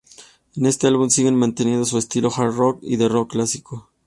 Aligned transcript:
En 0.55 0.65
este 0.65 0.87
álbum 0.87 1.11
siguen 1.11 1.35
manteniendo 1.35 1.85
su 1.85 1.99
estilo 1.99 2.31
hard 2.35 2.55
rock 2.55 2.79
y 2.81 2.95
de 2.95 3.07
rock 3.07 3.33
clásico. 3.33 3.91